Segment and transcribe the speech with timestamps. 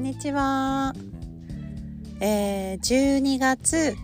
[0.00, 0.94] んにちは。
[2.20, 3.94] えー、12月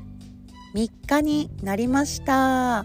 [0.75, 2.85] 3日になりました。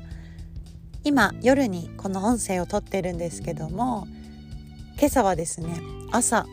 [1.04, 4.08] 今夜にこの音声を撮ってるんですけども、
[4.97, 5.78] 今朝はですね、
[6.12, 6.46] 朝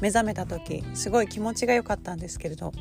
[0.00, 2.72] 目覚めた時すごい気持ちが良かったんですけれど、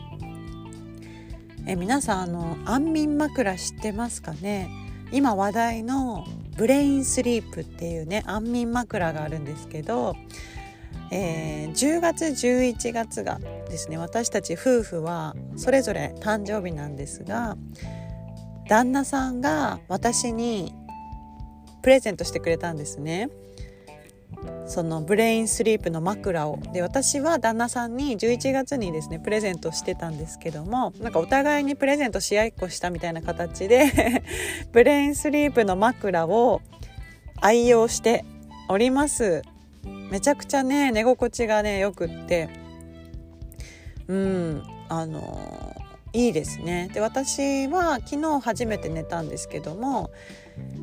[1.67, 4.69] え皆さんあの安眠枕知ってますかね？
[5.11, 6.25] 今話題の
[6.57, 10.15] ブレインスリープっていうね安眠枕があるんですけど
[11.11, 17.57] えー、10月11月がですね私たち夫婦はそれぞれ誕生日なんですが
[18.67, 20.75] 旦那さんが私に
[21.81, 23.29] プレゼントしてくれたんですね。
[24.67, 34.23] そのブレインスリープの枕をで私は旦那さんに11月にですねプレゼントしてたんですけどもなんかお互いにプレゼントし合いっこしたみたいな形で
[34.71, 36.61] ブレインスリープの枕を
[37.41, 38.23] 愛用して
[38.69, 39.41] おります
[40.09, 42.49] めちゃくちゃね寝心地がねよくって。
[44.07, 45.75] うんあの
[46.13, 46.89] いいですね。
[46.91, 50.09] で私は昨日初めて寝たんですけども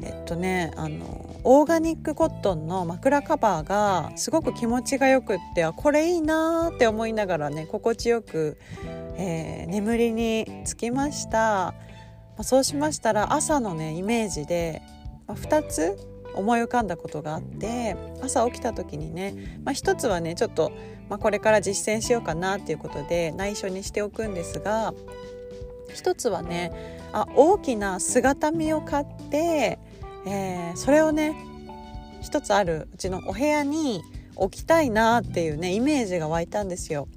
[0.02, 8.56] えっとねあのオーガニックコットンの枕カバーがすごく気持ちがよくってあこれいいなって思いながらね心地よく、
[9.16, 11.74] えー、眠りにつきました、ま
[12.38, 14.82] あ、そうしましたら朝のねイメージで、
[15.26, 15.96] まあ、2つ
[16.36, 20.72] 思い浮かんだことがあって朝起きた時にね、まあ、一つはねちょっと、
[21.08, 24.94] まあ、これから実践しようかなっていうことで内緒にしておくんですが
[25.94, 29.78] 一つはねあ大きな姿見を買って、
[30.26, 31.34] えー、それをね
[32.20, 34.02] 一つあるうちのお部屋に
[34.34, 37.08] 置きたいなっていうねイメージが湧いたんですよ。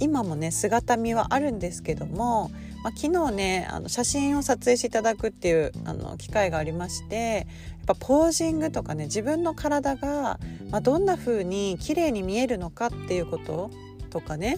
[0.00, 2.50] 今もね姿見はあるんですけども
[2.82, 7.46] まあ、昨日ねあの写真を撮影していただくっていうあの機会がありましてやっ
[7.86, 10.38] ぱポージングとかね自分の体が、
[10.70, 13.70] まあ、どんな風に綺麗に見えるのかっていうこと
[14.08, 14.56] とかね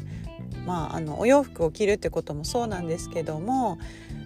[0.67, 3.79] まあ、あのお洋服を着るってこともそうなんですけども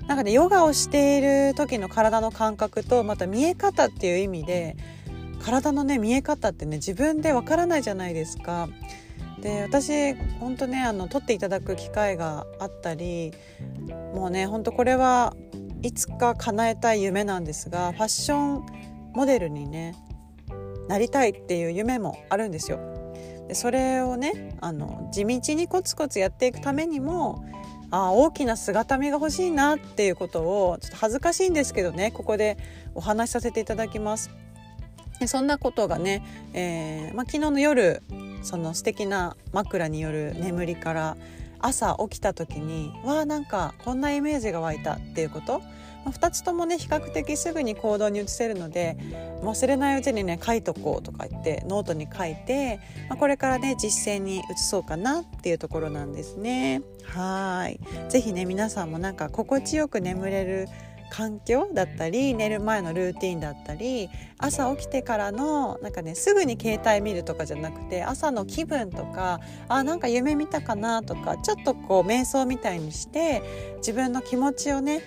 [0.06, 4.76] なんかねヨガをしている時の体の感覚とまた見え方っていう意味で
[5.43, 8.69] 体のね見え方ってね自分でわからないじゃないですか。
[9.46, 13.32] で私本当ねあの撮っていただく機会があったり
[14.12, 15.36] もうね本当これは
[15.82, 18.66] いつか叶えたい夢なんですがファッション
[19.14, 19.94] モデルにね
[20.88, 22.80] なりたいっていう夢もあるんですよ。
[23.46, 27.44] でそれをねあの地道にコツコツやっていくためにも
[27.92, 32.58] あ大きな姿見が欲しいなっていうことをちょっと恥ずかしいんですけどねここで
[32.96, 34.28] お話しさせていただきます。
[35.20, 38.02] でそんなことがね、えーまあ、昨日の夜
[38.46, 41.16] その素敵な枕による眠りから
[41.58, 45.66] 朝起きた時にわあなんかこんなイメージが湧いたっていうこと、ま
[46.06, 48.96] あ、2つともね比較的すぐに行動に移せるので
[49.42, 56.82] 忘れないうちにね書いとこうとか言ってノートに書いて、まあ、これからね実践に移そうかなっていうところなんですね。
[57.02, 60.68] はいぜひね皆さんもなんか心地よく眠れる
[61.11, 73.43] 環境だったり寝る前のルーティンだったり朝起きてからのなんかねすぐに携帯見るとかじゃなくて朝の気分とかあなんか夢見たかなとかちょっとこう瞑想みたいにして
[73.78, 75.03] 自分の気持ちをね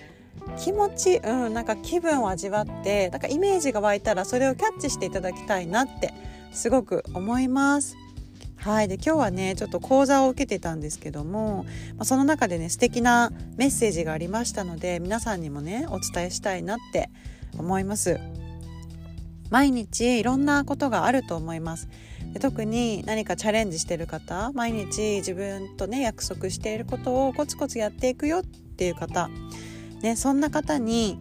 [0.56, 6.14] 気持ち、うん、なんか気分を味わってなんかイメージが湧いたらそれをキャッチしていただきたいなって
[6.52, 7.96] すごく思います。
[8.60, 8.88] はい。
[8.88, 11.64] で今日はねちょっと講座を受けてたんですけども、
[11.96, 17.10] まあ、その中でね素敵なメッセージがありましたので皆さんにもねお伝えしたいなって
[17.56, 18.20] 思います。
[19.48, 21.88] 毎日いろんなことがあると思います。
[22.34, 29.28] で特に何かチャレンジしてる方毎日自分とね約束していることをコツコツやっていくよっていう方、
[30.02, 31.18] ね、そんな方に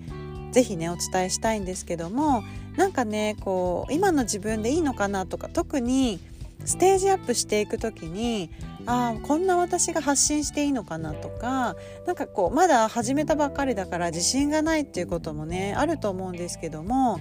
[0.51, 2.43] 是非ねお伝えしたいんですけども
[2.75, 6.19] なんかねこう今の自分でいいのかなとか特に
[6.65, 8.51] ステージアップしていく時に
[8.85, 11.75] ああこんな私が発信していいのかなとか
[12.05, 17.19] なんかこうまだ始めたばっかりだから自信がないっていうこともねあると思うんですけども、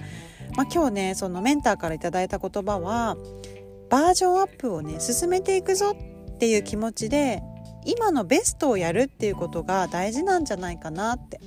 [0.55, 3.17] まあ、今日ねそのメンターから頂いた言葉は
[3.89, 7.41] バージョンアップをね進めていくぞっていう気持ちで
[7.85, 11.39] 今のベストをやるっていうことが大事なんじゃないかなって。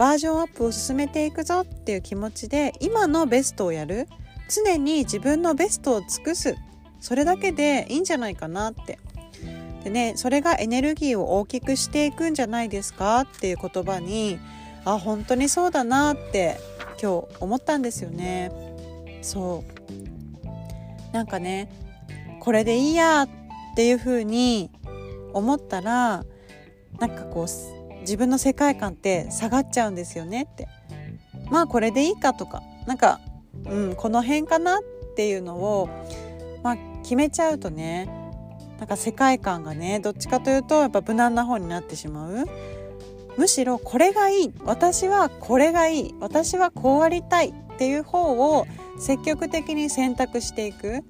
[0.00, 4.08] バージョンアップを進めていくぞっていう気持ちで今のベストをやる。
[4.50, 6.56] 常に自分のベストを尽くす。
[7.00, 8.98] それだけでいいんじゃないかなって。
[9.84, 14.38] でねそれがエネルギーを大きくしていくんじゃないですかっていう言葉に
[14.84, 16.60] あ本当にそうだなって
[17.02, 18.52] 今日思ったんですよね。
[19.22, 19.64] そ
[21.12, 21.14] う。
[21.14, 21.70] なんかね
[22.40, 23.28] これでいいやっ
[23.74, 24.70] ていう風に
[25.32, 26.24] 思ったら
[26.98, 30.68] なんかこう自分の世界観って下がっちゃうんですよねって。
[31.50, 33.20] まあこれでいいかとかなんか
[33.66, 34.82] うん、この辺かなっ
[35.16, 35.88] ていうのを、
[36.62, 38.08] まあ、決めちゃうとね
[38.78, 42.46] なんか世界観がねどっちかというとやっぱ無難な方になってしまう。
[43.36, 44.52] むしろこれがいい。
[44.64, 46.14] 私はこれがいい。
[46.20, 48.66] 私はこうありたいっていう方を
[48.98, 51.02] 積極的に選択していく。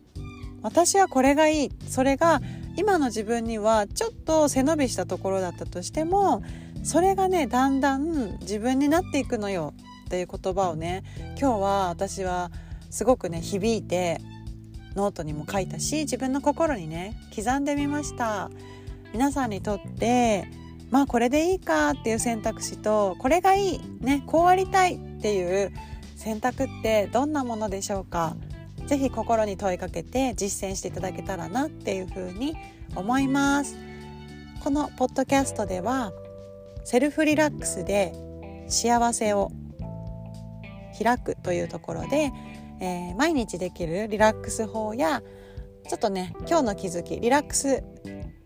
[0.63, 1.71] 私はこれがいい。
[1.89, 2.41] それが
[2.77, 6.43] 今の自分にはちょっと背伸びしたところだったとしても
[6.83, 9.75] それがねだんだん自分になっていくのよ。
[10.11, 11.05] っていう言葉をね
[11.41, 12.51] 今日は私は
[12.91, 14.21] すごくね響いて
[14.97, 18.51] ノートにも書いたし自分の心にね刻んでみました。
[19.13, 20.49] 皆さんにとって
[20.91, 25.73] まあこれでいいかっていう選択肢とこれがいいねこうありたいっていう
[26.17, 28.35] 選択ってどんなものでしょうか。
[28.87, 32.57] ぜひ心に問いかけて実践していただけたらなっていうふうに
[32.97, 33.79] 思います。
[34.65, 36.13] このポッドキャストでは
[36.85, 38.13] セルフリラックスで
[38.67, 39.53] 幸せを
[41.03, 42.33] 開くというところで、
[42.81, 45.23] えー、毎日できるリラックス法や
[45.89, 47.83] ちょっとね今日の気づきリラックス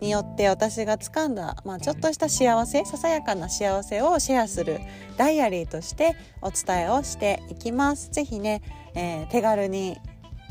[0.01, 4.81] によって私が掴んだ、まあ、ちょっとした幸せささやかな幸せをシェアする
[5.17, 8.11] ダイアリーとしてお伝えをしていきます。
[8.11, 8.63] ぜひね、
[8.95, 9.97] えー、手軽に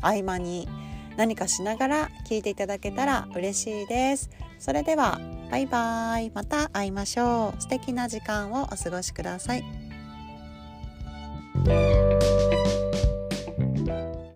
[0.00, 0.68] 合間に
[1.16, 4.30] 何かしながら聞いていただけたら嬉しいです。
[4.58, 5.20] それでは
[5.50, 9.83] バイバイまた会いましょう素敵な時間をお過ごしください。